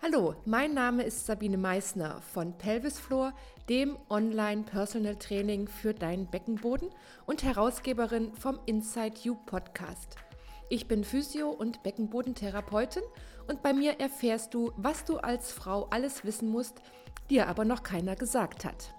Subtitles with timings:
[0.00, 3.34] Hallo, mein Name ist Sabine Meissner von Pelvisfloor,
[3.68, 6.90] dem Online Personal Training für deinen Beckenboden
[7.26, 10.14] und Herausgeberin vom Inside You Podcast.
[10.68, 13.02] Ich bin Physio- und Beckenbodentherapeutin
[13.48, 16.80] und bei mir erfährst du, was du als Frau alles wissen musst,
[17.28, 18.94] dir aber noch keiner gesagt hat.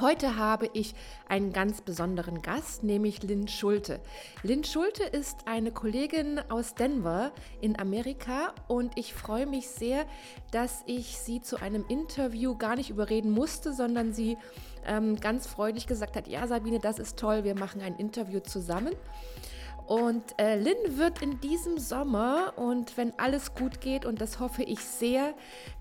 [0.00, 0.94] Heute habe ich
[1.28, 3.98] einen ganz besonderen Gast, nämlich Lynn Schulte.
[4.44, 10.04] Lynn Schulte ist eine Kollegin aus Denver in Amerika und ich freue mich sehr,
[10.52, 14.36] dass ich sie zu einem Interview gar nicht überreden musste, sondern sie
[14.86, 18.94] ähm, ganz freudig gesagt hat, ja Sabine, das ist toll, wir machen ein Interview zusammen.
[19.88, 24.62] Und äh, Lynn wird in diesem Sommer und wenn alles gut geht, und das hoffe
[24.62, 25.32] ich sehr,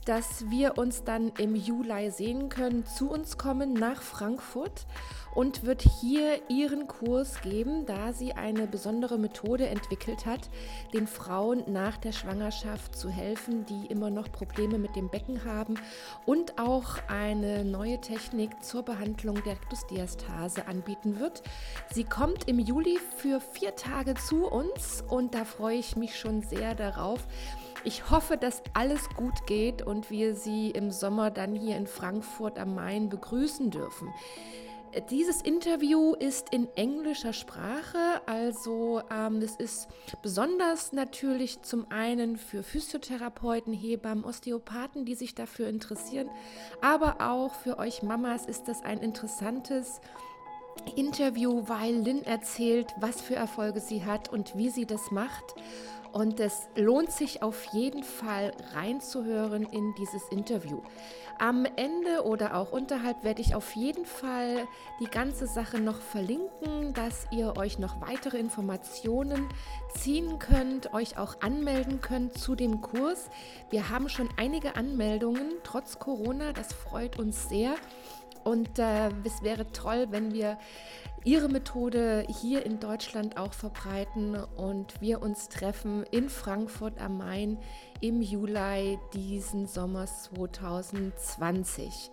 [0.05, 4.85] dass wir uns dann im Juli sehen können, zu uns kommen nach Frankfurt
[5.35, 10.49] und wird hier ihren Kurs geben, da sie eine besondere Methode entwickelt hat,
[10.93, 15.75] den Frauen nach der Schwangerschaft zu helfen, die immer noch Probleme mit dem Becken haben
[16.25, 21.43] und auch eine neue Technik zur Behandlung der Rektusdiastase anbieten wird.
[21.93, 26.41] Sie kommt im Juli für vier Tage zu uns und da freue ich mich schon
[26.41, 27.27] sehr darauf.
[27.83, 32.59] Ich hoffe, dass alles gut geht und wir Sie im Sommer dann hier in Frankfurt
[32.59, 34.13] am Main begrüßen dürfen.
[35.09, 39.87] Dieses Interview ist in englischer Sprache, also ähm, es ist
[40.21, 46.29] besonders natürlich zum einen für Physiotherapeuten, Hebammen, Osteopathen, die sich dafür interessieren,
[46.81, 49.99] aber auch für euch Mamas ist das ein interessantes
[50.95, 55.55] Interview, weil Lynn erzählt, was für Erfolge sie hat und wie sie das macht.
[56.17, 60.81] Und es lohnt sich auf jeden Fall reinzuhören in dieses Interview.
[61.37, 64.67] Am Ende oder auch unterhalb werde ich auf jeden Fall
[64.99, 69.47] die ganze Sache noch verlinken, dass ihr euch noch weitere Informationen
[69.93, 73.29] ziehen könnt, euch auch anmelden könnt zu dem Kurs.
[73.69, 77.75] Wir haben schon einige Anmeldungen trotz Corona, das freut uns sehr.
[78.43, 80.57] Und äh, es wäre toll, wenn wir
[81.27, 87.57] Ihre Methode hier in Deutschland auch verbreiten und wir uns treffen in Frankfurt am Main
[87.99, 92.11] im Juli diesen Sommers 2020.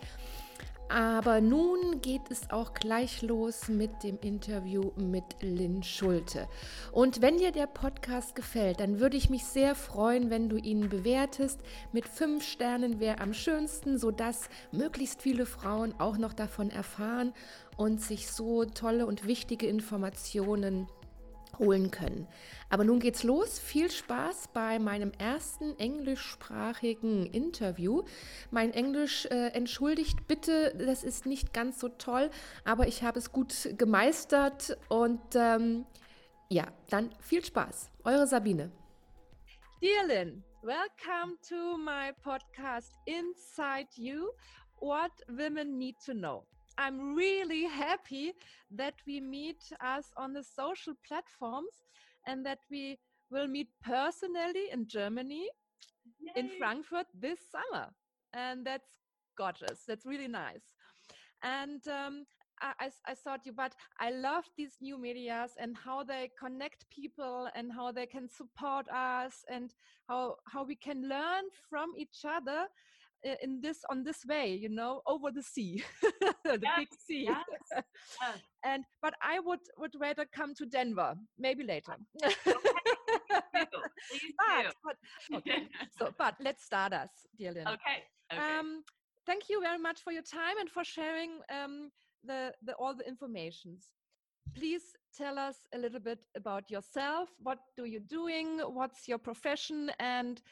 [0.88, 6.46] Aber nun geht es auch gleich los mit dem Interview mit Lynn Schulte.
[6.92, 10.88] Und wenn dir der Podcast gefällt, dann würde ich mich sehr freuen, wenn du ihn
[10.88, 11.60] bewertest.
[11.92, 17.32] Mit fünf Sternen wäre am schönsten, sodass möglichst viele Frauen auch noch davon erfahren
[17.76, 20.86] und sich so tolle und wichtige Informationen
[21.58, 22.26] holen können.
[22.70, 23.58] Aber nun geht's los.
[23.58, 28.02] Viel Spaß bei meinem ersten englischsprachigen Interview.
[28.50, 32.30] Mein Englisch äh, entschuldigt bitte, das ist nicht ganz so toll,
[32.64, 35.86] aber ich habe es gut gemeistert und ähm,
[36.48, 37.90] ja, dann viel Spaß.
[38.04, 38.70] Eure Sabine.
[39.80, 44.30] Dear Lynn, welcome to my podcast Inside You.
[44.80, 46.44] What women need to know.
[46.78, 48.32] I'm really happy
[48.70, 51.74] that we meet us on the social platforms
[52.26, 52.98] and that we
[53.30, 55.48] will meet personally in Germany,
[56.20, 56.32] Yay.
[56.36, 57.88] in Frankfurt this summer.
[58.32, 58.88] And that's
[59.36, 59.84] gorgeous.
[59.86, 60.74] That's really nice.
[61.42, 62.24] And um,
[62.60, 67.48] I, I, thought you, but I love these new medias and how they connect people
[67.54, 69.74] and how they can support us and
[70.08, 72.66] how how we can learn from each other
[73.42, 75.82] in this on this way you know over the sea
[76.44, 77.84] the yes, big sea yes, yes.
[78.64, 81.96] and but i would would rather come to denver maybe later
[82.26, 82.36] okay.
[84.44, 84.96] but, but,
[85.36, 85.68] okay.
[85.98, 87.08] so but let's start us
[87.38, 87.66] dear Lynn.
[87.66, 88.58] okay, okay.
[88.58, 88.82] Um,
[89.26, 91.90] thank you very much for your time and for sharing um,
[92.24, 93.88] the, the all the informations
[94.54, 94.82] please
[95.16, 100.42] tell us a little bit about yourself what do you doing what's your profession and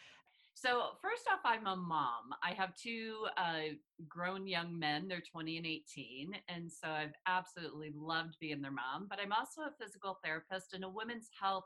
[0.55, 2.35] so, first off, I'm a mom.
[2.43, 3.75] I have two uh,
[4.09, 6.33] grown young men, they're 20 and 18.
[6.49, 9.07] And so I've absolutely loved being their mom.
[9.09, 11.65] But I'm also a physical therapist and a women's health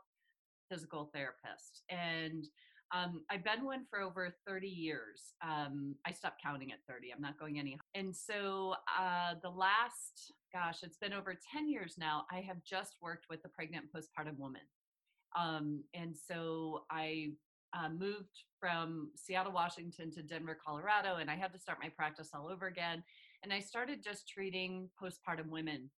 [0.69, 1.83] physical therapist.
[1.89, 2.45] And
[2.93, 5.33] um, I've been one for over 30 years.
[5.43, 7.11] Um, I stopped counting at 30.
[7.13, 7.77] I'm not going any.
[7.95, 12.25] And so uh, the last, gosh, it's been over 10 years now.
[12.31, 14.61] I have just worked with a pregnant postpartum woman.
[15.37, 17.31] Um, and so I
[17.73, 22.29] uh, moved from Seattle, Washington to Denver, Colorado, and I had to start my practice
[22.33, 23.03] all over again.
[23.43, 25.89] And I started just treating postpartum women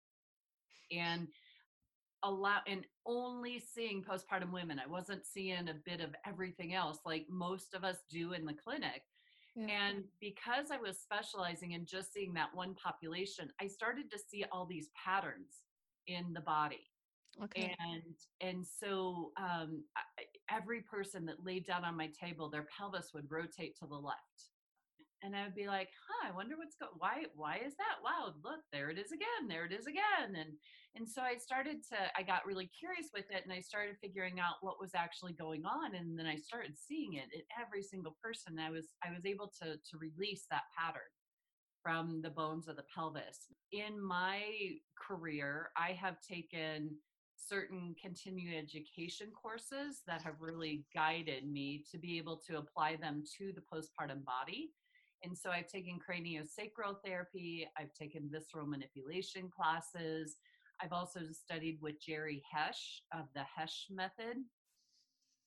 [0.92, 1.28] and
[2.24, 4.80] allow and only seeing postpartum women.
[4.80, 8.54] I wasn't seeing a bit of everything else like most of us do in the
[8.54, 9.04] clinic.
[9.56, 9.68] Yeah.
[9.68, 14.46] And because I was specializing in just seeing that one population, I started to see
[14.52, 15.64] all these patterns
[16.08, 16.82] in the body.
[17.44, 17.76] Okay.
[17.80, 19.84] And and so um,
[20.52, 24.50] every person that laid down on my table, their pelvis would rotate to the left
[25.24, 26.92] and I would be like, "Huh, I wonder what's going.
[26.98, 27.26] Why?
[27.36, 28.00] Why is that?
[28.04, 29.48] Wow, look, there it is again.
[29.48, 30.54] There it is again." And
[30.96, 31.98] and so I started to.
[32.18, 35.66] I got really curious with it, and I started figuring out what was actually going
[35.66, 35.96] on.
[35.96, 38.60] And then I started seeing it in every single person.
[38.60, 41.12] I was I was able to to release that pattern
[41.84, 43.48] from the bones of the pelvis.
[43.72, 44.44] In my
[44.98, 46.92] career, I have taken
[47.48, 53.24] certain continuing education courses that have really guided me to be able to apply them
[53.38, 54.72] to the postpartum body
[55.24, 60.38] and so I've taken craniosacral therapy, I've taken visceral manipulation classes.
[60.82, 64.38] I've also studied with Jerry Hesch of the Hesch method.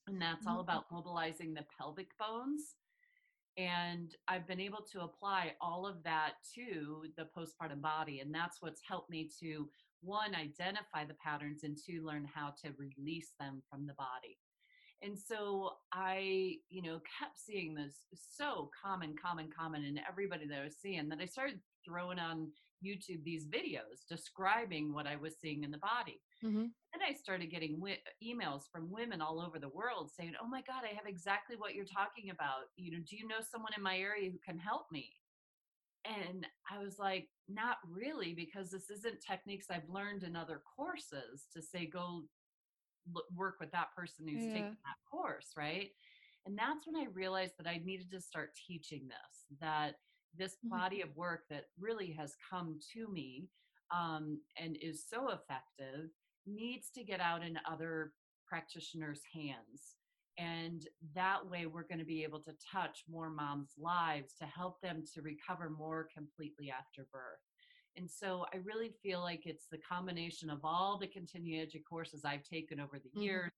[0.07, 0.61] And that's all mm-hmm.
[0.61, 2.75] about mobilizing the pelvic bones.
[3.57, 8.19] And I've been able to apply all of that to the postpartum body.
[8.19, 9.67] And that's what's helped me to
[10.03, 14.37] one, identify the patterns, and two, learn how to release them from the body.
[15.01, 17.95] And so i you know kept seeing this
[18.37, 22.47] so common common common in everybody that i was seeing that i started throwing on
[22.83, 26.21] youtube these videos describing what i was seeing in the body.
[26.43, 26.67] Mm-hmm.
[26.93, 30.61] and i started getting wi- emails from women all over the world saying oh my
[30.61, 32.71] god i have exactly what you're talking about.
[32.77, 35.11] You know do you know someone in my area who can help me
[36.05, 41.45] and i was like not really because this isn't techniques i've learned in other courses
[41.53, 42.23] to say go
[43.35, 44.53] work with that person who's yeah.
[44.53, 45.89] taking that course, right?
[46.45, 49.95] And that's when I realized that I needed to start teaching this, that
[50.37, 50.77] this mm-hmm.
[50.77, 53.49] body of work that really has come to me
[53.91, 56.09] um, and is so effective
[56.45, 58.13] needs to get out in other
[58.47, 59.95] practitioners' hands.
[60.37, 64.81] And that way, we're going to be able to touch more moms' lives to help
[64.81, 67.39] them to recover more completely after birth.
[67.95, 72.25] And so I really feel like it's the combination of all the continuing education courses
[72.25, 73.21] I've taken over the mm-hmm.
[73.21, 73.51] years,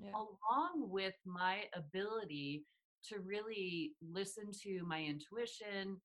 [0.00, 0.10] yeah.
[0.10, 2.64] along with my ability
[3.10, 6.00] to really listen to my intuition,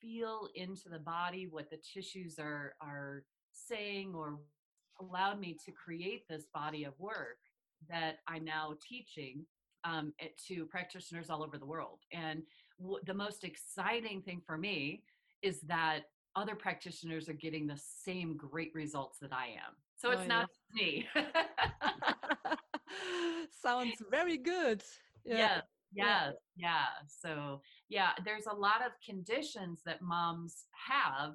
[0.00, 3.22] feel into the body what the tissues are are
[3.52, 4.40] saying or
[5.00, 7.38] allowed me to create this body of work
[7.88, 9.44] that I'm now teaching
[9.84, 10.12] um,
[10.48, 12.00] to practitioners all over the world.
[12.12, 12.42] And
[12.80, 15.02] w- the most exciting thing for me
[15.42, 16.02] is that
[16.34, 19.74] other practitioners are getting the same great results that I am.
[19.96, 21.06] So it's oh, not me.
[23.62, 24.82] Sounds very good.
[25.24, 25.36] Yeah.
[25.36, 25.60] yeah.
[25.94, 26.86] Yeah, yeah.
[27.06, 31.34] So, yeah, there's a lot of conditions that moms have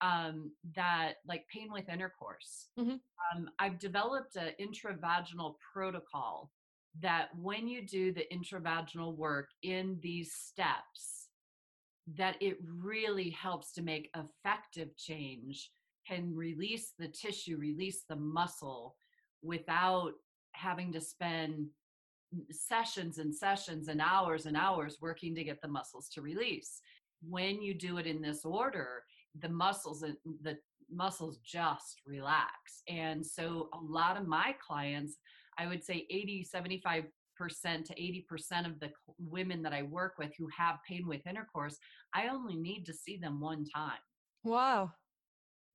[0.00, 2.68] um, that, like pain with intercourse.
[2.78, 2.92] Mm-hmm.
[2.92, 6.50] Um, I've developed an intravaginal protocol
[6.98, 11.28] that when you do the intravaginal work in these steps,
[12.16, 15.70] that it really helps to make effective change
[16.06, 18.96] can release the tissue, release the muscle
[19.42, 20.12] without
[20.52, 21.66] having to spend
[22.50, 26.80] sessions and sessions and hours and hours working to get the muscles to release.
[27.22, 29.04] When you do it in this order,
[29.38, 30.00] the muscles
[30.42, 30.56] the
[30.92, 32.82] muscles just relax.
[32.88, 35.18] And so a lot of my clients,
[35.60, 37.04] I would say 80 75
[37.36, 41.78] percent to 80% of the women that I work with who have pain with intercourse,
[42.14, 44.02] I only need to see them one time.
[44.44, 44.92] Wow.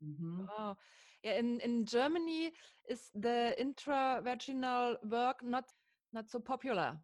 [0.04, 0.42] Mm-hmm.
[0.58, 0.76] Oh,
[1.24, 1.40] yeah.
[1.40, 2.52] In in Germany,
[2.88, 5.66] is the intravaginal work not
[6.14, 6.98] not so popular?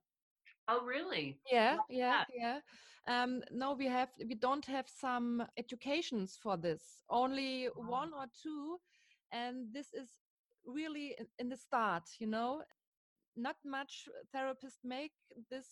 [0.67, 1.39] Oh, really?
[1.51, 2.59] Yeah, yeah, yeah.
[3.07, 6.81] Um, no, we have we don't have some educations for this.
[7.09, 8.77] Only one or two,
[9.31, 10.09] and this is
[10.65, 12.03] really in, in the start.
[12.19, 12.61] You know,
[13.37, 15.11] not much therapists make
[15.49, 15.67] this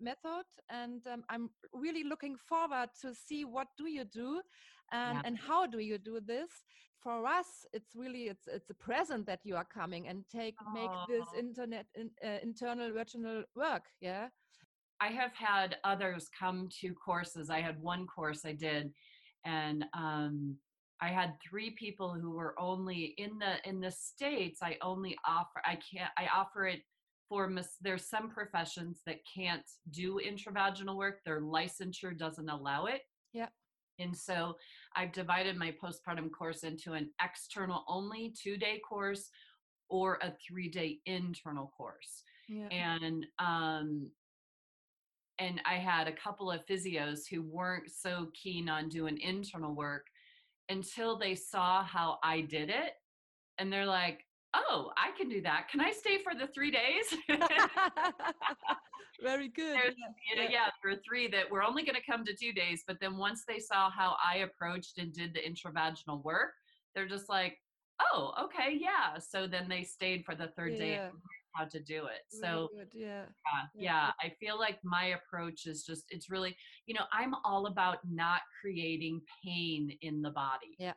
[0.00, 4.40] method and um, i'm really looking forward to see what do you do
[4.92, 5.22] and, yeah.
[5.24, 6.50] and how do you do this
[7.00, 10.72] for us it's really it's it's a present that you are coming and take oh.
[10.72, 14.28] make this internet in, uh, internal virtual work yeah
[15.00, 18.90] i have had others come to courses i had one course i did
[19.44, 20.56] and um
[21.00, 24.60] I had three people who were only in the in the states.
[24.62, 26.80] I only offer I can't I offer it
[27.28, 27.50] for
[27.82, 31.20] there's some professions that can't do intravaginal work.
[31.24, 33.02] Their licensure doesn't allow it.
[33.32, 33.48] Yeah.
[33.98, 34.56] And so
[34.96, 39.28] I've divided my postpartum course into an external only two day course
[39.88, 42.22] or a three day internal course.
[42.48, 42.68] Yeah.
[42.68, 44.10] And um,
[45.38, 50.06] and I had a couple of physios who weren't so keen on doing internal work
[50.68, 52.92] until they saw how I did it.
[53.58, 55.68] And they're like, oh, I can do that.
[55.70, 57.14] Can I stay for the three days?
[59.22, 59.74] Very good.
[59.74, 59.82] Know,
[60.36, 60.48] yeah.
[60.48, 62.84] yeah, there were three that were only going to come to two days.
[62.86, 66.52] But then once they saw how I approached and did the intravaginal work,
[66.94, 67.58] they're just like,
[68.00, 69.18] oh, okay, yeah.
[69.18, 71.04] So then they stayed for the third day Yeah.
[71.06, 71.20] learned
[71.58, 72.22] how to do it.
[72.34, 72.68] Oh, Very So.
[72.92, 73.04] Yeah.
[73.04, 73.24] yeah,
[73.74, 73.82] Yeah.
[73.82, 77.98] yeah, I feel like my approach is just, it's really, you know, I'm all about
[78.08, 80.76] not creating pain in the body.
[80.78, 80.94] Yeah.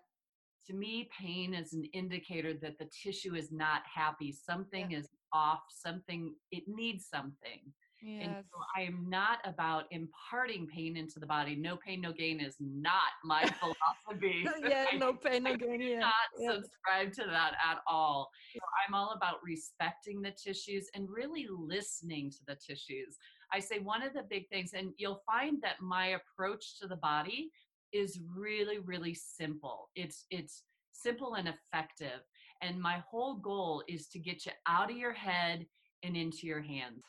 [0.68, 4.32] To me, pain is an indicator that the tissue is not happy.
[4.32, 7.62] Something is off, something, it needs something.
[8.04, 11.56] And so I am not about imparting pain into the body.
[11.56, 14.46] No pain, no gain is not my philosophy.
[14.68, 14.88] yeah.
[14.92, 15.82] I No pain, no gain.
[15.82, 16.00] Yeah.
[16.00, 16.54] not yeah.
[16.54, 18.30] subscribe to that at all.
[18.54, 23.18] So I'm all about respecting the tissues and really listening to the tissues.
[23.54, 26.96] I say one of the big things, and you'll find that my approach to the
[26.96, 27.52] body
[27.94, 29.90] is really, really simple.
[29.96, 32.22] It's it's simple and effective.
[32.62, 35.66] And my whole goal is to get you out of your head
[36.04, 37.04] and into your hands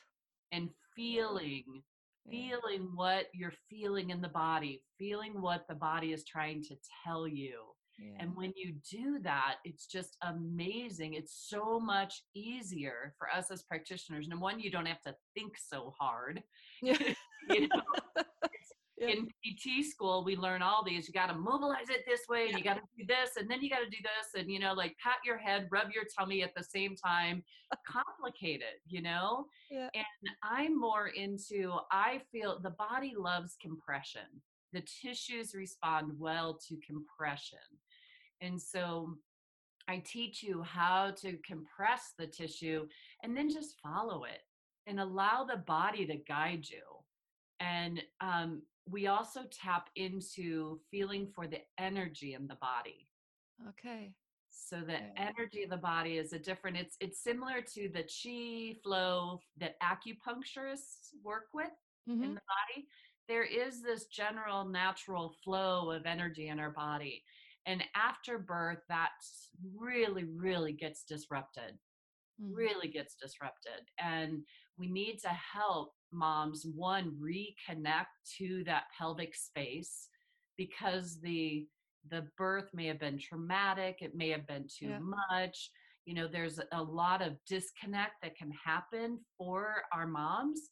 [0.52, 1.64] and feeling
[2.30, 7.26] feeling what you're feeling in the body, feeling what the body is trying to tell
[7.26, 7.58] you.
[7.98, 8.12] yeah.
[8.20, 11.14] And when you do that, it's just amazing.
[11.14, 14.28] It's so much easier for us as practitioners.
[14.30, 16.42] And one, you don't have to think so hard.
[16.80, 16.96] Yeah.
[17.50, 17.82] You know,
[18.98, 19.08] Yeah.
[19.08, 21.08] in PT school, we learn all these.
[21.08, 23.60] You got to mobilize it this way, and you got to do this, and then
[23.60, 26.44] you got to do this, and you know, like pat your head, rub your tummy
[26.44, 27.42] at the same time.
[28.42, 29.46] Complicated, you know.
[29.70, 29.88] Yeah.
[29.94, 31.74] And I'm more into.
[31.90, 34.22] I feel the body loves compression.
[34.72, 37.58] The tissues respond well to compression,
[38.40, 39.16] and so
[39.88, 42.86] I teach you how to compress the tissue,
[43.22, 44.40] and then just follow it
[44.86, 46.82] and allow the body to guide you.
[47.60, 53.08] And um, we also tap into feeling for the energy in the body.
[53.68, 54.12] Okay.
[54.68, 55.18] So the Yeah.
[55.18, 56.76] energy of the body is a different.
[56.76, 61.72] It's it's similar to the chi flow that acupuncturists work with
[62.06, 62.22] Mhm.
[62.22, 62.88] in the body.
[63.28, 67.24] There is this general natural flow of energy in our body,
[67.66, 69.10] and after birth, that
[69.76, 71.78] really really gets disrupted
[72.38, 72.68] Mhm.
[72.68, 74.44] really gets disrupted and
[74.76, 78.06] we need to help moms one reconnect
[78.38, 80.08] to that pelvic space
[80.56, 81.68] because the
[82.10, 84.98] the birth may have been traumatic it may have been too Yeah.
[85.30, 85.70] much
[86.04, 90.70] you know there's a lot of disconnect that can happen for our moms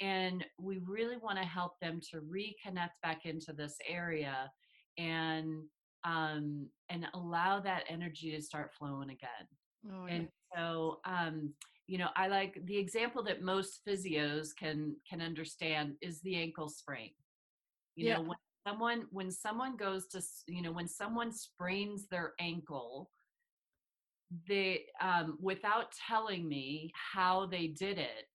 [0.00, 4.50] and we really want to help them to reconnect back into this area
[4.98, 5.62] and
[6.04, 9.48] um and allow that energy to start flowing again
[9.92, 11.52] Oh, and so um
[11.86, 16.68] you know i like the example that most physios can can understand is the ankle
[16.68, 17.10] sprain
[17.94, 18.14] you Yeah.
[18.14, 23.10] know when someone when someone goes to you know when someone sprains their ankle
[24.48, 28.26] they um without telling me how they did it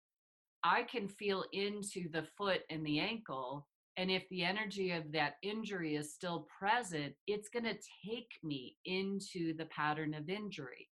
[0.64, 5.34] i can feel into the foot and the ankle and if the energy of that
[5.44, 10.88] injury is still present it's going to take me into the pattern of injury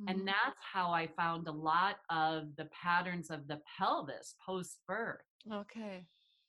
[0.00, 0.10] Mhm.
[0.10, 5.26] and that's how I found a lot of the patterns of the pelvis post birth
[5.52, 6.06] okay.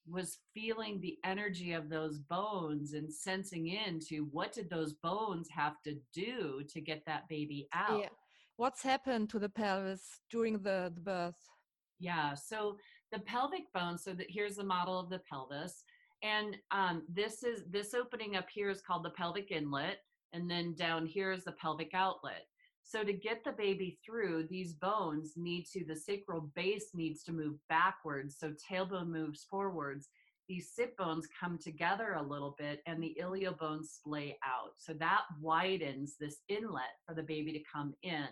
[0.07, 5.81] Was feeling the energy of those bones and sensing into what did those bones have
[5.83, 7.99] to do to get that baby out.
[7.99, 8.09] Yeah.
[8.57, 11.37] What's happened to the pelvis during the, the birth?
[11.99, 12.33] Yeah.
[12.33, 12.77] So
[13.11, 13.97] the pelvic bone.
[13.97, 15.83] So that here's the model of the pelvis,
[16.23, 19.97] and um, this is this opening up here is called the pelvic inlet,
[20.33, 22.45] and then down here is the pelvic outlet.
[22.89, 27.31] So to get the baby through, these bones need to the sacral base needs to
[27.31, 28.37] move backwards.
[28.39, 30.09] So tailbone moves forwards.
[30.47, 34.71] These sit bones come together a little bit, and the iliobones splay out.
[34.77, 38.25] So that widens this inlet for the baby to come in.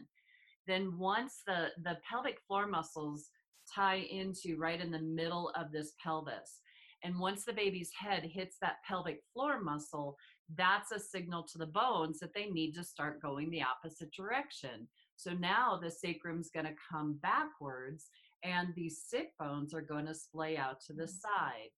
[0.66, 3.30] Then once the the pelvic floor muscles
[3.72, 6.62] tie into right in the middle of this pelvis.
[7.04, 10.18] And once the baby's head hits that pelvic floor muscle,
[10.56, 14.88] that's a signal to the bones that they need to start going the opposite direction.
[15.16, 18.10] So now the sacrum's going to come backwards
[18.44, 21.10] and these sit bones are going to splay out to the Mhm.
[21.20, 21.70] side.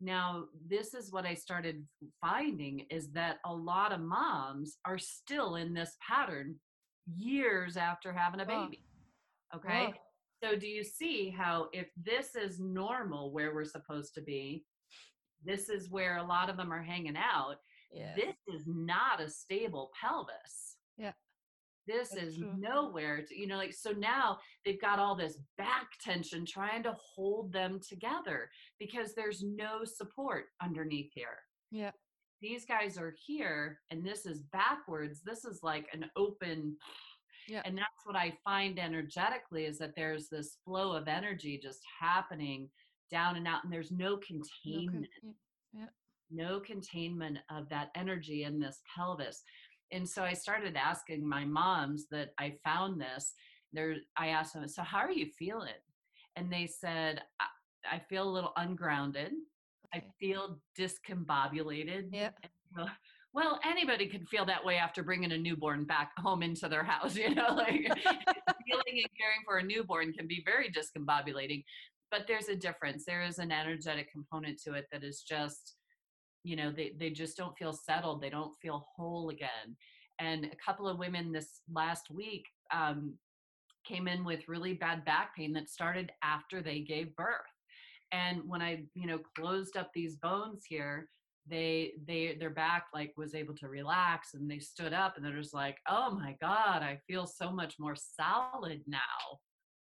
[0.00, 1.86] Now, this is what I started
[2.20, 6.60] finding is that a lot of moms are still in this pattern
[7.06, 8.66] years after having a Wow.
[8.66, 8.84] baby.
[9.54, 9.86] Okay.
[9.86, 9.94] Wow.
[10.42, 14.64] So do you see how if this is normal where we're supposed to be,
[15.44, 17.60] this is where a lot of them are hanging out.
[18.16, 20.76] This is not a stable pelvis.
[20.96, 21.12] Yeah.
[21.86, 22.52] This That's is true.
[22.58, 26.94] nowhere to, you know, like, so now they've got all this back tension trying to
[27.14, 31.38] hold them together because there's no support underneath here.
[31.72, 31.90] Yeah.
[32.40, 35.22] These guys are here and this is backwards.
[35.24, 36.76] This is like an open
[37.48, 37.62] Yeah.
[37.64, 42.70] and that's what I find energetically is that there's this flow of energy just happening
[43.10, 45.06] down and out, and there's no No con- containment,
[45.74, 45.80] y-
[46.32, 49.42] no containment of that energy in this pelvis.
[49.92, 53.34] And so I started asking my moms that I found this.
[53.72, 55.80] There, I asked them, "So how are you feeling?"
[56.36, 57.46] And they said, "I,
[57.96, 59.32] I feel a little ungrounded.
[59.94, 62.30] I feel discombobulated." Yeah.
[62.74, 62.88] Well,
[63.34, 67.16] well, anybody could feel that way after bringing a newborn back home into their house.
[67.22, 71.64] You know, like feeling and caring for a newborn can be very discombobulating.
[72.10, 73.04] But there's a difference.
[73.04, 75.76] There is an energetic component to it that is just,
[76.44, 78.20] you know, they, they just don't feel settled.
[78.20, 79.76] They don't feel whole again.
[80.18, 83.14] And a couple of women this last week um,
[83.84, 87.36] came in with really bad back pain that started after they gave birth.
[88.12, 91.08] And when I, you know, closed up these bones here,
[91.48, 95.36] they they their back like was able to relax and they stood up and they're
[95.36, 99.00] just like, oh my God, I feel so much more solid now.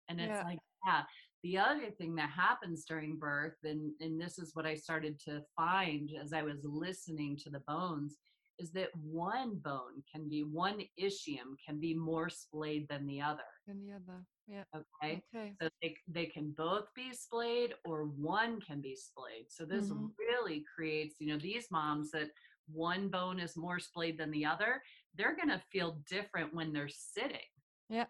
[0.09, 0.45] And it's Yeah.
[0.45, 1.02] like, yeah.
[1.42, 5.42] The other thing that happens during birth, and, and this is what I started to
[5.56, 8.16] find as I was listening to the bones,
[8.59, 13.40] is that one bone can be, one ischium can be more splayed than the other.
[13.66, 14.23] And the other.
[14.47, 14.64] Yeah.
[14.75, 15.23] Okay.
[15.35, 15.54] Okay.
[15.62, 19.47] So they, they can both be splayed or one can be splayed.
[19.49, 20.11] So this Mhm.
[20.18, 22.30] really creates, you know, these moms that
[22.70, 24.82] one bone is more splayed than the other,
[25.14, 27.49] they're going to feel different when they're sitting.
[27.88, 28.06] Yeah.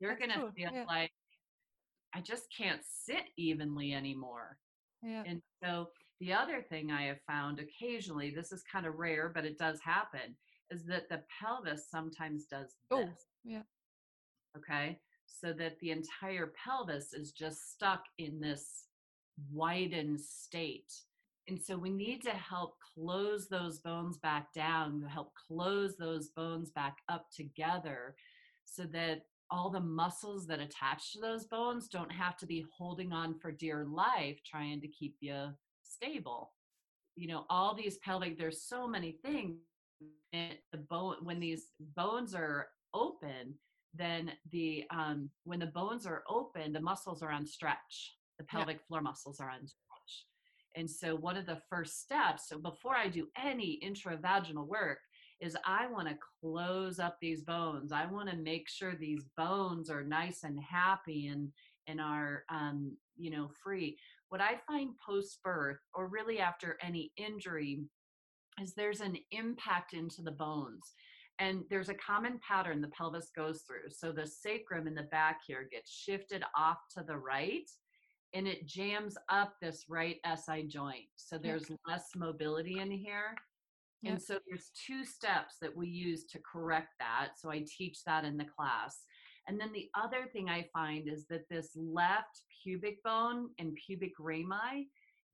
[0.00, 0.84] They're going to feel yeah.
[0.88, 1.12] like,
[2.14, 4.58] I just can't sit evenly anymore.
[5.02, 5.22] Yeah.
[5.26, 5.88] And so
[6.20, 9.80] the other thing I have found occasionally, this is kind of rare, but it does
[9.80, 10.36] happen,
[10.70, 13.08] is that the pelvis sometimes does oh, this.
[13.10, 13.62] Oh, yeah.
[14.56, 14.98] Okay.
[15.26, 18.84] So that the entire pelvis is just stuck in this
[19.50, 20.92] widened state.
[21.48, 26.70] And so we need to help close those bones back down, help close those bones
[26.70, 28.14] back up together
[28.64, 33.12] so that all the muscles that attach to those bones don't have to be holding
[33.12, 35.50] on for dear life trying to keep you
[35.82, 36.52] stable.
[37.16, 39.58] You know, all these pelvic, there's so many things.
[40.32, 43.54] And the bone, when these bones are open,
[43.94, 48.16] then the um, when the bones are open, the muscles are on stretch.
[48.38, 48.58] The Yeah.
[48.60, 50.26] pelvic floor muscles are on stretch.
[50.74, 55.00] And so one of the first steps, so before I do any intravaginal work,
[55.42, 57.90] is I want to close up these bones.
[57.92, 61.50] I want to make sure these bones are nice and happy and
[61.88, 63.98] and are um, you know free.
[64.28, 67.80] What I find post birth or really after any injury
[68.62, 70.94] is there's an impact into the bones.
[71.38, 73.90] And there's a common pattern the pelvis goes through.
[73.90, 77.68] So the sacrum in the back here gets shifted off to the right
[78.34, 81.06] and it jams up this right SI joint.
[81.16, 83.34] So there's less mobility in here.
[84.02, 84.12] Yep.
[84.12, 87.32] And so there's two steps that we use to correct that.
[87.38, 89.04] So I teach that in the class.
[89.48, 94.12] And then the other thing I find is that this left pubic bone and pubic
[94.18, 94.88] rami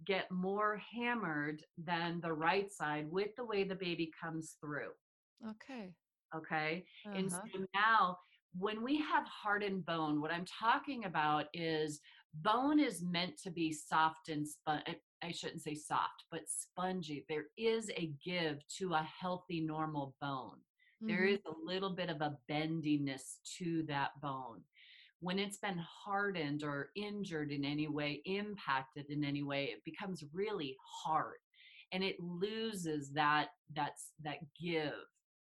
[0.07, 4.91] get more hammered than the right side with the way the baby comes through.
[5.47, 5.95] Okay.
[6.35, 6.85] Okay.
[7.05, 7.43] And Uh-huh.
[7.53, 8.19] so now,
[8.59, 12.01] when we have hardened bone, what I'm talking about is
[12.43, 14.83] bone is meant to be soft and spon-
[15.23, 17.25] I- shouldn't say soft, but spongy.
[17.29, 20.61] There is a give to a healthy, normal bone.
[21.01, 21.33] There Mhm.
[21.33, 24.65] is a little bit of a bendiness to that bone.
[25.21, 30.25] When it's been hardened or injured in any way, impacted in any way, it becomes
[30.33, 31.41] really hard
[31.91, 34.95] and it loses that that's that give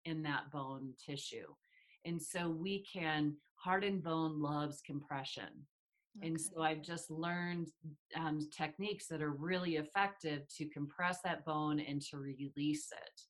[0.06, 1.56] in that bone tissue.
[2.06, 5.68] And so we can hardened bone loves compression.
[6.22, 7.70] And so I've just learned
[8.16, 13.22] um, techniques that are really effective to compress that bone and to release it.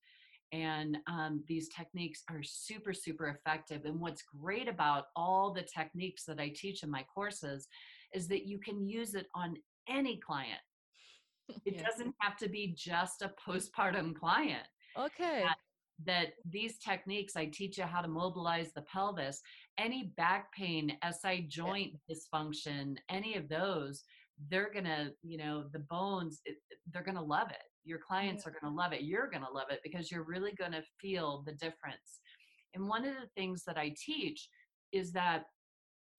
[0.52, 3.86] And um, these techniques are super, super effective.
[3.86, 7.68] And what's great about all the techniques that I teach in my courses
[8.14, 9.56] is that you can use it on
[9.88, 10.62] any client.
[11.66, 11.84] It Yeah.
[11.84, 15.42] doesn't have to be just a postpartum client Okay.
[15.42, 15.56] that
[16.46, 19.42] these techniques I teach you how to mobilize the pelvis,
[19.78, 24.04] any back pain, SI joint dysfunction, any of those,
[24.50, 26.58] they're gonna, you know, the bones, it,
[26.92, 27.64] they're gonna love it.
[27.84, 29.02] Your clients are gonna love it.
[29.02, 32.20] You're gonna love it because you're really gonna feel the difference.
[32.74, 34.48] And one of the things that I teach
[34.92, 35.46] is that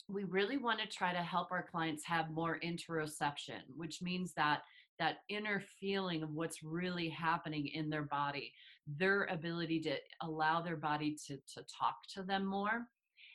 [0.08, 4.62] we really want to try to help our clients have more interoception, which means that
[4.98, 8.52] that inner feeling of what's really happening in their body,
[8.96, 12.86] their ability to allow their body to to talk to them more.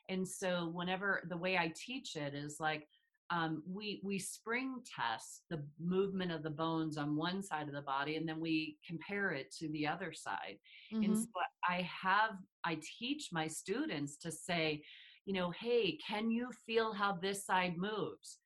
[0.09, 2.87] And so whenever the way I teach it is like
[3.31, 7.81] um, we we spring test the movement of the bones on one side of the
[7.81, 10.59] body and then we compare it to the other side
[11.01, 11.21] and Mhm.
[11.23, 11.29] so
[11.67, 14.83] i have i teach my students to say
[15.25, 18.37] you know hey can you feel how this side moves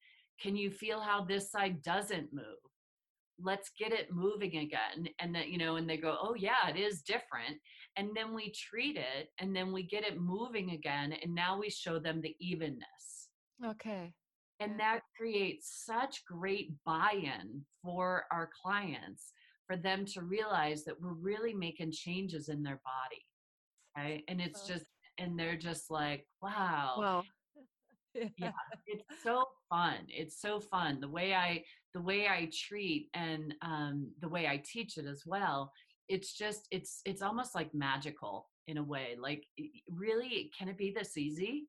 [0.41, 2.68] can you feel how this side doesn't move
[3.41, 6.77] let's get it moving again and that you know and they go oh yeah it
[6.77, 7.57] is different
[7.95, 11.69] and then we treat it and then we get it moving again and now we
[11.69, 13.29] show them the evenness.
[13.65, 14.13] Okay.
[14.61, 19.33] And that creates such great buy-in for our clients
[19.67, 23.23] for them to realize that we're really making changes in their body
[23.97, 24.23] right?
[24.27, 24.85] And it's just
[25.17, 26.95] and they're just like wow.
[26.97, 27.23] Wow
[28.37, 28.51] yeah
[28.87, 30.99] it's so fun it's so fun.
[30.99, 35.23] The way i the way i treat and um, the way i teach it as
[35.25, 35.71] well
[36.07, 39.45] it's just it's it's almost like magical in a way like
[39.89, 41.67] really can it be this easy?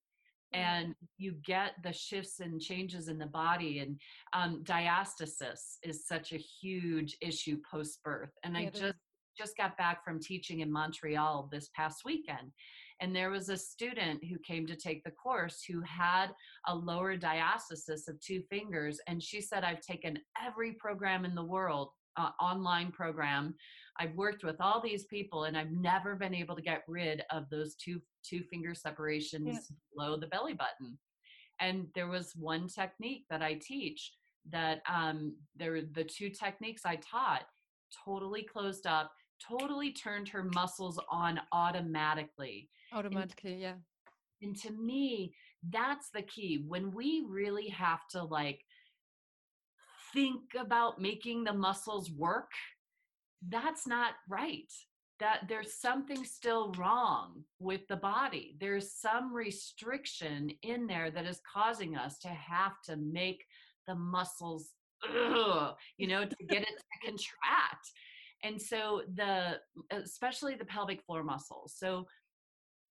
[0.53, 4.01] And you get the shifts and changes in the body and
[4.33, 8.95] um, diastasis is such a huge issue post birth and i just
[9.39, 12.51] just got back from teaching in montreal this past weekend
[13.01, 16.29] and there was a student who came to take the course who had
[16.69, 19.01] a lower diastasis of two fingers.
[19.07, 23.55] And she said, I've taken every program in the world, uh, online program.
[23.99, 27.49] I've worked with all these people and I've never been able to get rid of
[27.51, 29.77] those two, two finger separations yeah.
[29.95, 30.99] below the belly button.
[31.59, 34.13] And there was one technique that I teach
[34.51, 37.43] that um, there the two techniques I taught
[38.05, 39.13] totally closed up
[39.47, 42.69] totally turned her muscles on automatically.
[42.93, 43.75] Automatically, and, yeah.
[44.43, 45.35] And to me,
[45.69, 46.65] that's the key.
[46.67, 48.61] When we really have to like
[50.13, 52.51] think about making the muscles work,
[53.49, 54.73] that's not right.
[55.19, 58.57] That there's something still wrong with the body.
[58.59, 63.45] There's some restriction in there that is causing us to have to make
[63.87, 64.71] the muscles,
[65.05, 67.91] ugh, you know, to get it to contract
[68.43, 69.59] and so the
[69.91, 71.75] especially the pelvic floor muscles.
[71.77, 72.07] So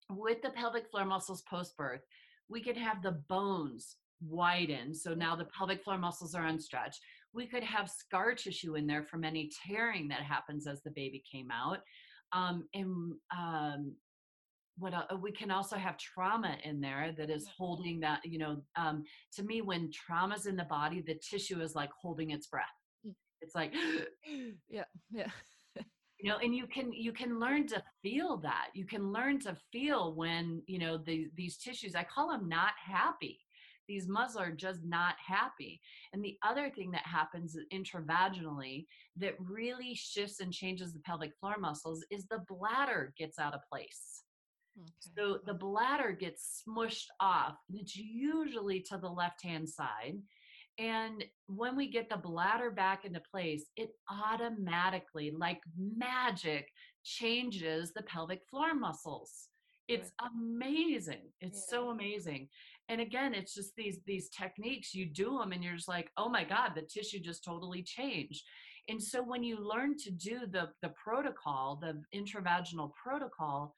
[0.10, 2.02] with the pelvic floor muscles post birth
[2.50, 7.00] we could have the bones widen so now the pelvic floor muscles are unstretched.
[7.34, 11.24] We could have scar tissue in there from any tearing that happens as the baby
[11.32, 11.80] came out.
[12.34, 13.94] Um, and um,
[14.80, 18.62] what uh, we can also have trauma in there that is holding that you know
[18.76, 22.66] um, to me when trauma's in the body the tissue is like holding its breath
[23.42, 23.74] it's like
[24.70, 25.30] yeah yeah.
[26.22, 28.68] You know and you can you can learn to feel that.
[28.74, 32.74] You can learn to feel when you know the, these tissues i call them not
[32.84, 33.40] happy.
[33.88, 35.82] These muscles are just not happy.
[36.14, 38.86] And the other thing that happens intravaginally
[39.18, 43.62] that really shifts and changes the pelvic floor muscles is the bladder gets out of
[43.72, 44.24] place.
[44.80, 44.92] Okay.
[45.18, 50.18] so the bladder gets smushed off and it's usually to the left hand side
[50.80, 56.70] and when we get the bladder back into place, it automatically, like magic,
[57.04, 59.50] changes the pelvic floor muscles.
[59.90, 61.32] It's amazing.
[61.42, 61.78] It's yeah.
[61.78, 62.48] so amazing.
[62.88, 64.94] And again, it's just these these techniques.
[64.94, 68.44] You do them and you're just like, oh my God, the tissue just totally changed.
[68.88, 73.76] And so when you learn to do the the protocol, the intravaginal protocol,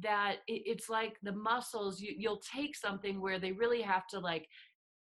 [0.00, 4.18] that it, it's like the muscles you, you'll take something where they really have to
[4.18, 4.48] like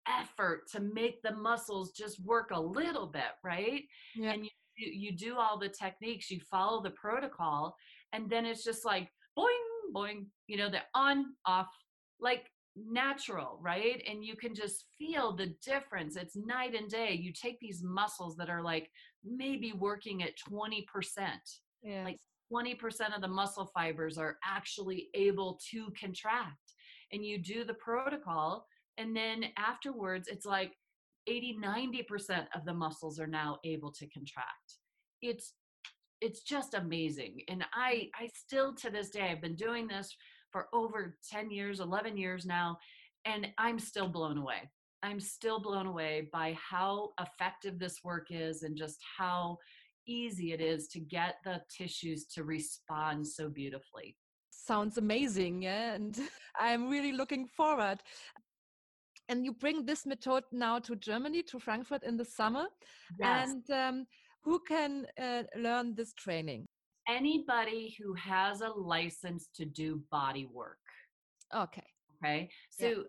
[0.08, 3.82] effort to make the muscles just work a little bit, right?
[4.14, 4.32] Yeah.
[4.32, 7.76] And you, you do all the techniques, you follow the protocol,
[8.12, 11.68] and then it's just like boing, boing, you know, the on, off,
[12.20, 14.02] like natural, right?
[14.08, 16.16] And you can just feel the difference.
[16.16, 17.12] It's night and day.
[17.12, 18.90] You take these muscles that are like
[19.24, 20.84] maybe working at 20%,
[21.82, 22.04] yes.
[22.04, 22.18] like
[22.52, 26.56] 20% of the muscle fibers are actually able to contract.
[27.12, 28.66] And you do the protocol
[28.98, 30.72] and then afterwards it's like
[31.26, 34.78] 80 90% of the muscles are now able to contract.
[35.22, 35.54] It's
[36.20, 37.40] it's just amazing.
[37.48, 40.14] And i i still to this day i've been doing this
[40.50, 42.76] for over 10 years 11 years now
[43.24, 44.70] and i'm still blown away.
[45.02, 49.58] I'm still blown away by how effective this work is and just how
[50.06, 54.16] easy it is to get the tissues to respond so beautifully.
[54.50, 56.18] Sounds amazing and
[56.60, 57.98] i'm really looking forward
[59.28, 62.66] and you bring this method now to Germany, to Frankfurt in the summer.
[63.18, 63.48] Yes.
[63.48, 64.06] And um,
[64.42, 66.66] who can uh, learn this training?
[67.08, 70.78] Anybody who has a license to do body work.
[71.54, 71.84] Okay.
[72.22, 72.48] Okay.
[72.70, 73.02] So yeah.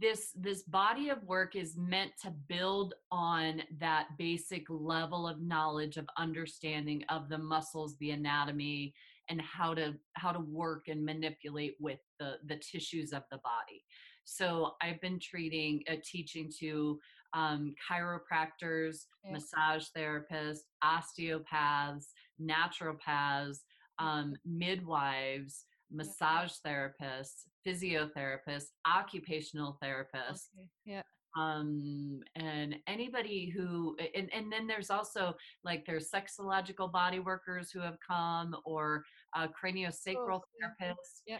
[0.00, 5.96] this this body of work is meant to build on that basic level of knowledge
[5.98, 8.94] of understanding of the muscles, the anatomy,
[9.28, 13.84] and how to how to work and manipulate with the the tissues of the body
[14.26, 16.98] so I've been treating, uh, teaching to
[17.32, 19.32] um, chiropractors, yeah.
[19.32, 23.58] massage therapists, osteopaths, naturopaths,
[23.98, 30.48] um, midwives, massage therapists, physiotherapists, occupational therapists.
[30.58, 30.68] Okay.
[30.84, 31.02] Yeah.
[31.38, 35.34] um and anybody who and, and then there's also
[35.64, 39.04] like there's sexological body workers who have come or
[39.36, 41.38] uh, craniosacral Oh, therapists Yeah.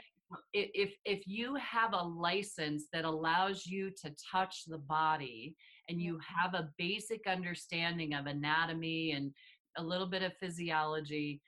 [0.53, 5.55] If if you have a license that allows you to touch the body
[5.89, 6.41] and you mm-hmm.
[6.41, 9.33] have a basic understanding of anatomy and
[9.77, 11.41] a little bit of physiology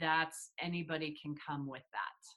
[0.00, 2.35] that's anybody can come with that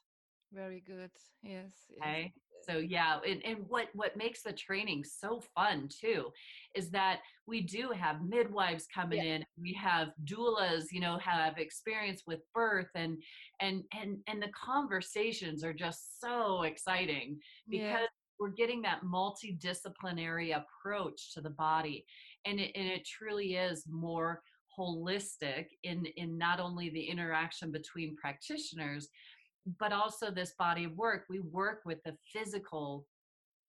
[0.52, 1.10] Very good.
[1.42, 1.72] Yes.
[1.88, 1.98] yes.
[2.00, 2.32] okay
[2.62, 6.26] so yeah and, and what what makes the training so fun too
[6.74, 12.22] is that we do have midwives coming in we have doulas you know have experience
[12.26, 13.16] with birth and
[13.60, 18.08] and and and the conversations are just so exciting because
[18.38, 22.04] we're getting that multidisciplinary approach to the body
[22.46, 24.42] and it, and it truly is more
[24.78, 29.08] holistic in in not only the interaction between practitioners
[29.78, 33.06] but also this body of work we work with the physical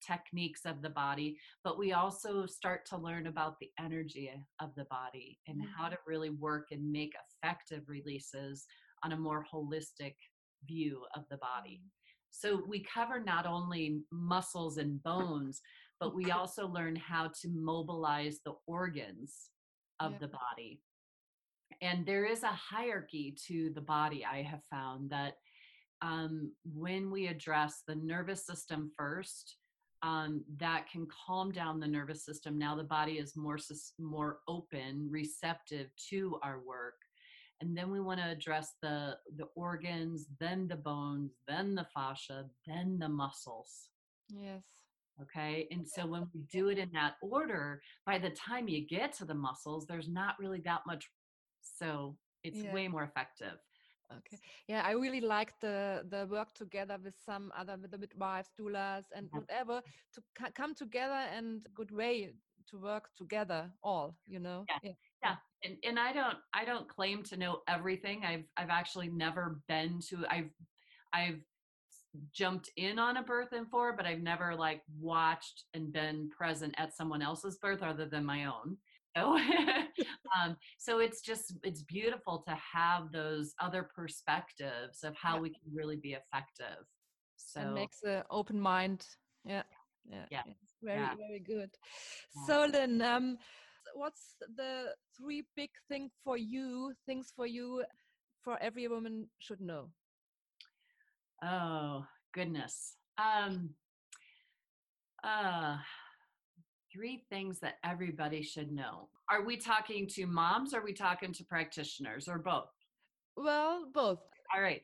[0.06, 4.86] techniques of the body but we also start to learn about the energy of the
[4.86, 5.94] body and how mm-hmm.
[5.94, 8.66] to really work and make effective releases
[9.04, 10.16] on a more holistic
[10.68, 11.82] view of the body.
[11.82, 11.88] Mm-hmm.
[12.32, 15.62] So we cover not only muscles and bones
[16.00, 19.50] but we also learn how to mobilize the organs
[20.00, 20.18] of Yeah.
[20.20, 20.82] the body.
[21.82, 25.36] And there is a hierarchy to the body i have found that
[26.02, 29.58] um, when we address the nervous system first
[30.04, 32.58] um, that can calm down the nervous system.
[32.58, 33.60] Now the body is more
[34.00, 36.96] more open receptive to our work.
[37.62, 42.46] And then we want to address the the organs then the bones then the fascia
[42.66, 43.90] then the muscles.
[44.30, 44.64] Yes.
[45.22, 45.68] okay?
[45.72, 49.26] And so when we do it in that order by the time you get to
[49.26, 51.12] the muscles there's not really that much
[51.62, 52.74] so it's Yeah.
[52.74, 53.60] way more effective
[54.18, 54.40] Okay.
[54.68, 59.06] Yeah, I really like the the work together with some other with the midwives, doulas,
[59.16, 59.40] and Yeah.
[59.40, 59.82] whatever
[60.14, 62.34] to co- come together and good way
[62.70, 63.72] to work together.
[63.84, 64.66] All you know.
[64.84, 64.94] Yeah.
[65.24, 69.62] yeah and, and i don't i don't claim to know everything i've i've actually never
[69.68, 70.50] been to i've
[71.14, 71.40] i've
[72.34, 76.74] jumped in on a birth and for but i've never like watched and been present
[76.78, 78.78] at someone else's birth other than my own
[79.16, 79.38] so
[80.38, 85.42] um so it's just it's beautiful to have those other perspectives of how Yeah.
[85.42, 86.86] we can really be effective
[87.36, 89.06] so and makes an open mind.
[89.44, 89.64] Yeah.
[90.10, 90.26] Yeah.
[90.30, 90.44] Yeah.
[90.46, 91.16] yes, Very, Yeah.
[91.16, 91.70] very good.
[92.48, 93.38] So then, um,
[93.96, 96.94] what's the three big thing for you?
[97.06, 97.84] Things for you,
[98.44, 99.92] for every woman should know.
[101.44, 102.96] Oh goodness.
[103.18, 103.76] Um
[105.24, 105.78] uh
[106.94, 109.08] three things that everybody should know.
[109.30, 110.74] Are we talking to moms?
[110.74, 112.70] Are we talking to practitioners or both?
[113.38, 114.20] Well, both.
[114.54, 114.82] All right.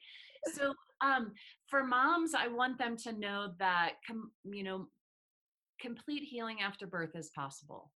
[0.54, 1.34] So um
[1.68, 4.88] for moms, I want them to know that com- you know
[5.80, 7.92] complete healing after birth is possible.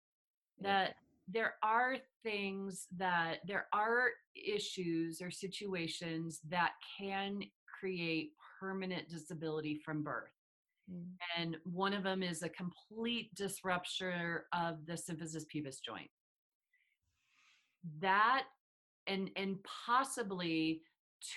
[0.60, 0.96] That
[1.28, 7.42] there are things that there are issues or situations that can
[7.78, 10.30] create permanent disability from birth.
[10.90, 11.05] Mm.
[11.37, 16.11] and one of them is a complete disruption of the symphysis pubis joint.
[18.01, 18.44] That
[19.07, 20.83] and and possibly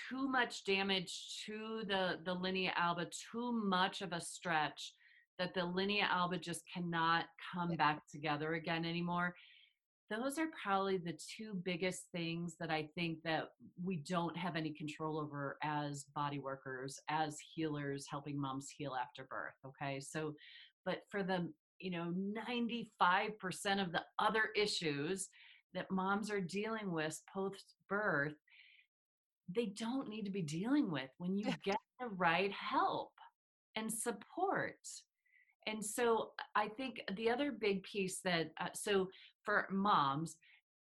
[0.08, 4.94] too much damage to the the linea alba too much of a stretch
[5.38, 9.34] that the linea alba just cannot come back together again anymore
[10.12, 14.70] those are probably the two biggest things that i think that we don't have any
[14.70, 20.00] control over as body workers as healers helping moms heal after birth okay?
[20.00, 20.34] So
[20.84, 21.48] but for the
[21.78, 22.12] you know
[22.50, 25.28] 95% of the other issues
[25.74, 28.34] that moms are dealing with post birth
[29.48, 33.12] they don't need to be dealing with when you get the right help
[33.76, 34.78] and support.
[35.66, 39.08] And so i think the other big piece that uh, so
[39.44, 40.36] for moms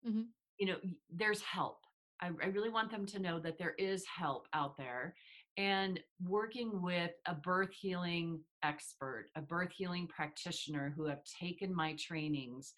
[0.04, 0.32] Mhm.
[0.58, 0.78] you know
[1.10, 1.80] there's help
[2.20, 5.14] I, I really want them to know that there is help out there
[5.58, 11.94] and working with a birth healing expert a birth healing practitioner who have taken my
[11.98, 12.74] trainings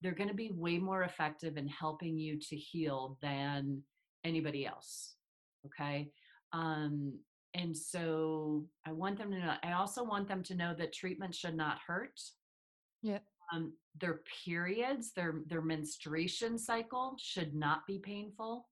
[0.00, 3.82] they're going to be way more effective in helping you to heal than
[4.24, 5.16] anybody else
[5.66, 6.10] okay
[6.52, 7.18] um
[7.54, 11.34] and so i want them to know i also want them to know that treatment
[11.34, 12.20] should not hurt
[13.02, 13.20] Yeah.
[13.52, 18.68] Um, their periods their their menstruation cycle should not be painful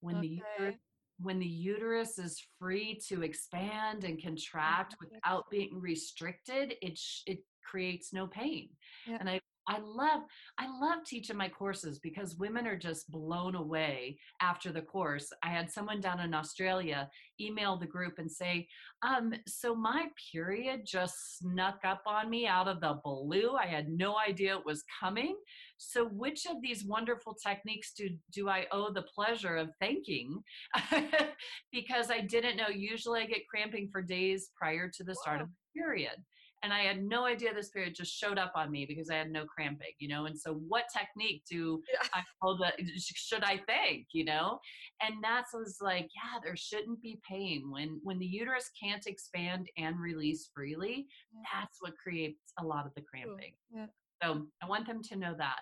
[0.00, 0.76] when the uterus,
[1.18, 5.14] when the uterus is free to expand and contract Perfect.
[5.24, 8.70] without being restricted it sh- it creates no pain
[9.06, 9.18] Yeah.
[9.20, 10.22] and i I love
[10.58, 15.32] I love teaching my courses because women are just blown away after the course.
[15.44, 17.08] I had someone down in Australia
[17.40, 18.66] email the group and say,
[19.02, 23.52] um, so my period just snuck up on me out of the blue.
[23.56, 25.36] I had no idea it was coming.
[25.78, 30.42] So which of these wonderful techniques do do I owe the pleasure of thanking?
[31.72, 32.68] because I didn't know.
[32.68, 36.16] Usually I get cramping for days prior to the start of the period
[36.62, 39.30] and I had no idea this period just showed up on me because I had
[39.30, 40.26] no cramping, you know.
[40.26, 42.08] And so, what technique do yeah.
[42.12, 44.58] I hold that should I think, you know?
[45.00, 49.68] And that's was like, yeah, there shouldn't be pain when when the uterus can't expand
[49.78, 51.06] and release freely.
[51.32, 51.40] Yeah.
[51.54, 53.52] That's what creates a lot of the cramping.
[53.74, 53.86] Yeah.
[54.22, 55.60] So I want them to know that,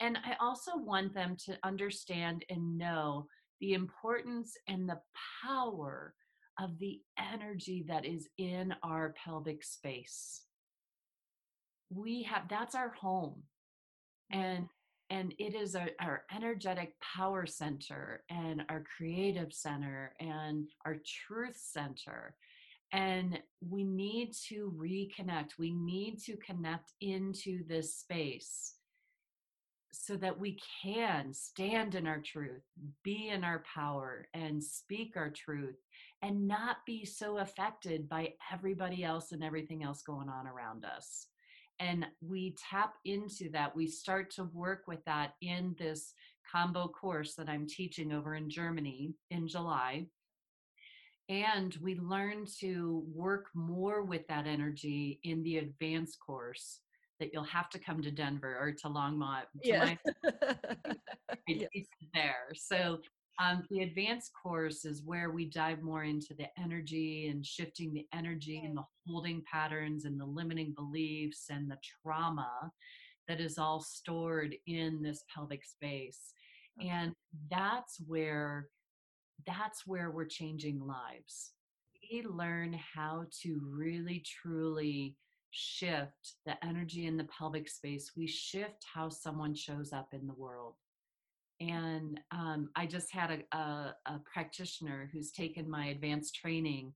[0.00, 3.26] and I also want them to understand and know
[3.60, 4.98] the importance and the
[5.44, 6.14] power
[6.62, 10.42] of the energy that is in our pelvic space.
[11.90, 13.42] We have that's our home.
[14.30, 15.16] And mm-hmm.
[15.18, 20.96] and it is our, our energetic power center and our creative center and our
[21.26, 22.34] truth center
[22.92, 28.74] and we need to reconnect we need to connect into this space
[29.92, 32.62] so that we can stand in our truth,
[33.02, 35.76] be in our power, and speak our truth,
[36.22, 41.28] and not be so affected by everybody else and everything else going on around us.
[41.78, 43.74] And we tap into that.
[43.74, 46.12] We start to work with that in this
[46.50, 50.06] combo course that I'm teaching over in Germany in July.
[51.30, 56.80] And we learn to work more with that energy in the advanced course
[57.18, 59.42] that you'll have to come to Denver or to Longmont.
[59.62, 59.94] To yeah.
[61.46, 61.68] yes.
[62.12, 62.48] there.
[62.54, 62.98] So
[63.40, 68.06] um, the advanced course is where we dive more into the energy and shifting the
[68.12, 72.70] energy and the holding patterns and the limiting beliefs and the trauma
[73.28, 76.34] that is all stored in this pelvic space.
[76.78, 76.90] Okay.
[76.90, 77.12] And
[77.50, 78.68] that's where
[79.46, 81.52] that's where we're changing lives.
[82.12, 85.16] We learn how to really truly
[85.50, 90.34] shift the energy in the pelvic space, we shift how someone shows up in the
[90.34, 90.74] world.
[91.60, 96.92] And um, I just had a, a, a practitioner who's taken my advanced training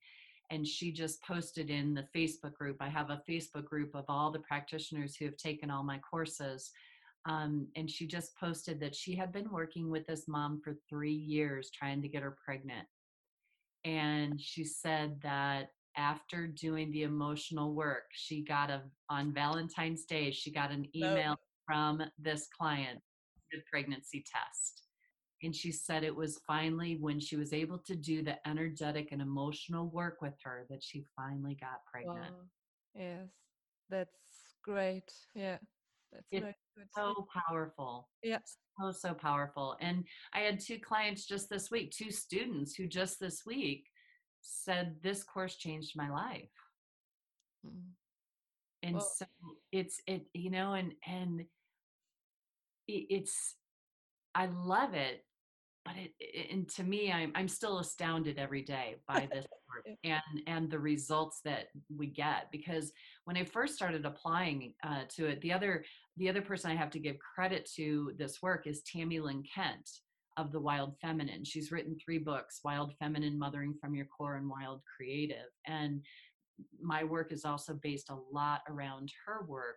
[0.50, 2.76] and she just posted in the Facebook group.
[2.80, 6.70] I have a Facebook group of all the practitioners who have taken all my courses.
[7.26, 11.14] Um, and she just posted that she had been working with this mom for three
[11.14, 12.86] years trying to get her pregnant.
[13.84, 20.30] And she said that after doing the emotional work, she got a on Valentine's Day,
[20.30, 21.44] she got an email oh.
[21.66, 23.00] from this client,
[23.70, 24.82] pregnancy test.
[25.42, 29.20] And she said it was finally when she was able to do the energetic and
[29.20, 32.32] emotional work with her that she finally got pregnant.
[32.32, 32.44] Wow.
[32.94, 33.28] Yes,
[33.90, 34.10] that's
[34.62, 35.12] great.
[35.34, 35.58] Yeah,
[36.12, 36.44] that's it's
[36.76, 36.86] good.
[36.96, 38.08] so powerful.
[38.22, 38.56] Yes.
[38.80, 39.76] So, so powerful.
[39.80, 43.86] And I had two clients just this week, two students who just this week
[44.44, 46.50] said this course changed my life
[47.66, 47.88] mm-hmm.
[48.82, 49.26] and well, so
[49.72, 51.44] it's it you know and and
[52.88, 53.56] it's
[54.34, 55.24] i love it
[55.84, 59.96] but it, it, and to me i'm i'm still astounded every day by this work
[60.04, 61.66] and and the results that
[61.96, 62.92] we get because
[63.24, 65.84] when i first started applying uh, to it the other
[66.16, 69.88] the other person i have to give credit to this work is tammy lynn kent
[70.36, 71.44] of the wild feminine.
[71.44, 75.46] She's written three books Wild Feminine, Mothering from Your Core, and Wild Creative.
[75.66, 76.02] And
[76.80, 79.76] my work is also based a lot around her work.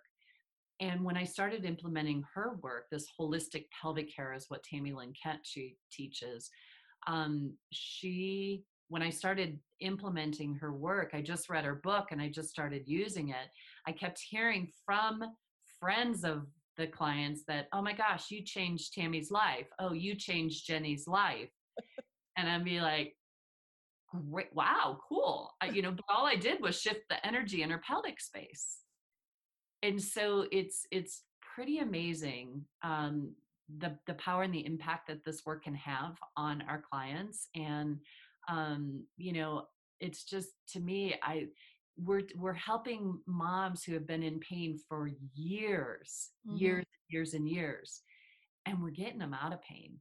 [0.80, 5.14] And when I started implementing her work, this holistic pelvic care is what Tammy Lynn
[5.22, 6.50] Kent she teaches.
[7.08, 12.30] Um, she, when I started implementing her work, I just read her book and I
[12.30, 13.50] just started using it.
[13.88, 15.24] I kept hearing from
[15.80, 16.46] friends of
[16.78, 19.68] the clients that, oh my gosh, you changed Tammy's life.
[19.80, 21.50] Oh, you changed Jenny's life.
[22.38, 23.16] and I'd be like,
[24.30, 25.52] great, wow, cool.
[25.60, 28.78] I, you know, but all I did was shift the energy in her pelvic space.
[29.84, 31.24] And so it's it's
[31.56, 33.34] pretty amazing um,
[33.80, 37.48] the the power and the impact that this work can have on our clients.
[37.56, 38.00] And
[38.48, 39.68] um, you know,
[40.00, 41.48] it's just to me, I
[41.98, 46.58] we're we're helping moms who have been in pain for years mm-hmm.
[46.58, 48.02] years years and years
[48.66, 49.98] and we're getting them out of pain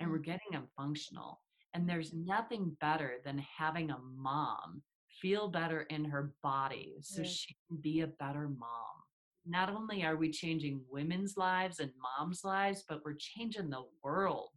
[0.00, 0.30] and we're mm-hmm.
[0.32, 1.42] getting them functional
[1.74, 4.80] and there's nothing better than having a mom
[5.20, 7.30] feel better in her body so right.
[7.30, 9.03] she can be a better mom
[9.46, 14.50] not only are we changing women's lives and moms lives but we're changing the world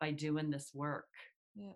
[0.00, 1.06] by doing this work
[1.54, 1.72] yeah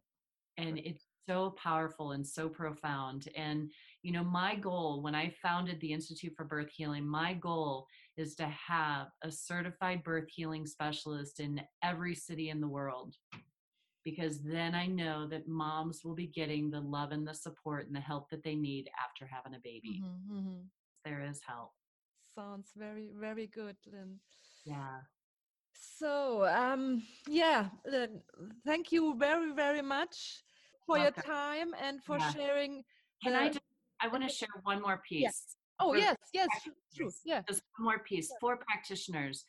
[0.59, 3.28] and it's so powerful and so profound.
[3.36, 3.70] And,
[4.03, 7.86] you know, my goal when I founded the Institute for Birth Healing, my goal
[8.16, 13.14] is to have a certified birth healing specialist in every city in the world
[14.05, 17.94] because then I know that moms will be getting the love and the support and
[17.94, 20.03] the help that they need after having a baby.
[20.05, 20.61] Mm-hmm, mm-hmm.
[21.05, 21.70] There is help.
[22.35, 24.18] Sounds very, very good, Lynn.
[24.64, 25.01] Yeah.
[25.72, 28.22] So, um, yeah, Lynn,
[28.64, 30.43] thank you very, very much
[30.87, 31.14] for Welcome.
[31.16, 32.33] your time and for yeah.
[32.33, 32.85] sharing.
[33.22, 33.61] Can the, I just,
[34.01, 35.57] I want to share one more piece.
[35.78, 36.49] Oh, yes, yes,
[36.97, 37.11] true.
[37.24, 37.43] Yeah.
[37.49, 38.37] Just one more piece yeah.
[38.41, 39.45] for practitioners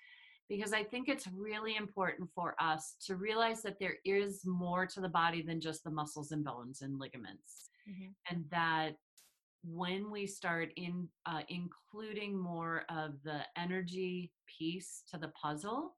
[0.50, 5.02] because I think it's really important for us to realize that there is more to
[5.02, 7.70] the body than just the muscles and bones and ligaments.
[7.90, 8.12] Mm-hmm.
[8.30, 8.96] And that
[9.64, 15.96] when we start in uh, including more of the energy piece to the puzzle,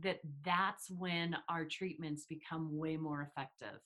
[0.00, 3.80] that that's when our treatments become way more effective.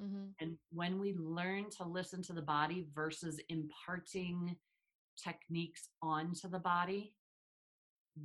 [0.00, 0.24] Mm-hmm.
[0.40, 4.56] And when we learn to listen to the body versus imparting
[5.22, 7.14] techniques onto the body,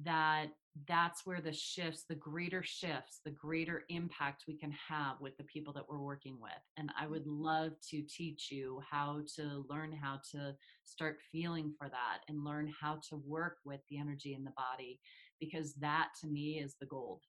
[0.03, 0.47] that
[0.87, 5.43] that's where the shifts, the greater shifts, the greater impact we can have with the
[5.43, 6.51] people that we're working with.
[6.77, 7.41] And I would mm-hmm.
[7.41, 12.73] love to teach you how to learn how to start feeling for that and learn
[12.79, 14.99] how to work with the energy in the body
[15.39, 17.21] because that to me is the gold.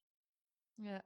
[0.77, 1.01] Yeah.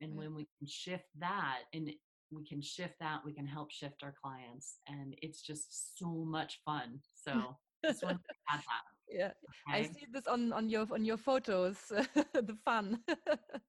[0.00, 0.18] And yeah.
[0.18, 1.90] when we can shift that and
[2.30, 4.76] we can shift that, we can help shift our clients.
[4.86, 7.00] And it's just so much fun.
[7.14, 9.30] So just want to add that yeah
[9.70, 9.80] okay.
[9.80, 12.98] i see this on on your on your photos the fun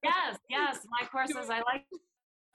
[0.02, 1.84] yes yes my courses i like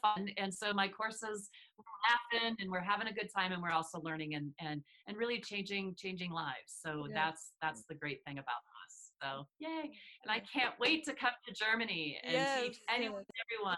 [0.02, 3.72] fun and so my courses we're laughing and we're having a good time and we're
[3.72, 7.14] also learning and and and really changing changing lives so yeah.
[7.14, 9.92] that's that's the great thing about us so yay
[10.24, 13.78] and i can't wait to come to germany and yes, teach anyone everyone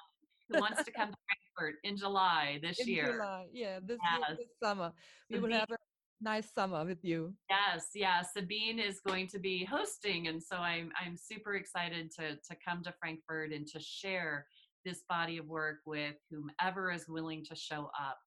[0.50, 1.18] who wants to come to
[1.56, 4.38] frankfurt in july this in year july yeah this, yes.
[4.38, 4.92] this summer
[5.30, 5.60] we will mm-hmm.
[5.60, 5.87] have a
[6.22, 7.34] nice summer with you.
[7.50, 8.22] Yes, yeah.
[8.22, 12.84] Sabine is going to be hosting, and so I'm I'm super excited to to come
[12.84, 14.46] to Frankfurt and to share
[14.86, 18.18] this body of work with whomever is willing to show up.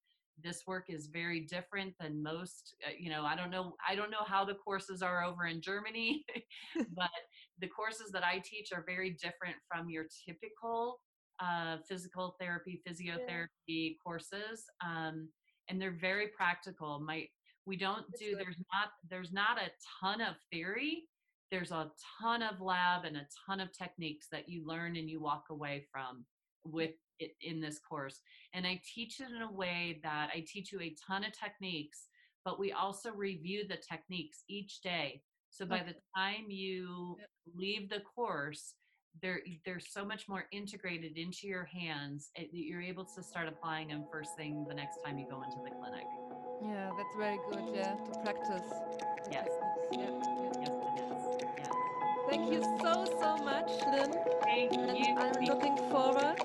[0.42, 2.74] This work is very different than most.
[2.86, 3.74] Uh, you know, I don't know.
[3.88, 6.24] I don't know how the courses are over in Germany,
[6.96, 7.10] but
[7.60, 11.00] the courses that I teach are very different from your typical
[11.42, 13.90] uh, physical therapy, physiotherapy yeah.
[14.04, 14.64] courses.
[14.84, 15.28] Um,
[15.68, 17.00] and they're very practical.
[17.00, 17.26] My
[17.66, 21.04] we don't do there's not there's not a ton of theory.
[21.50, 21.90] There's a
[22.20, 25.86] ton of lab and a ton of techniques that you learn and you walk away
[25.90, 26.24] from
[26.64, 28.20] with it in this course.
[28.54, 32.06] And i teach it in a way that i teach you a ton of techniques
[32.44, 35.22] but we also review the techniques each day.
[35.50, 37.16] So by the time you
[37.54, 38.74] leave the course
[39.22, 43.48] they're they're so much more integrated into your hands eh, that you're able to start
[43.48, 46.06] applying them first thing the next time you go into the clinic
[46.62, 47.64] yeah, that's very good.
[47.74, 48.68] Yeah, to practice.
[49.30, 49.48] Yes.
[49.92, 50.10] Yeah.
[50.60, 51.22] Yes, it is.
[51.58, 51.72] Yes.
[52.28, 54.14] Thank you so so much, Lynn.
[54.42, 55.16] Thank and you.
[55.18, 56.39] I'm looking forward